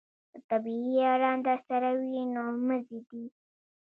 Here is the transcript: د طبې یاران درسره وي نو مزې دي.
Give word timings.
د 0.31 0.33
طبې 0.49 0.75
یاران 1.01 1.37
درسره 1.47 1.89
وي 1.99 2.19
نو 2.33 2.43
مزې 2.65 2.99
دي. 3.09 3.23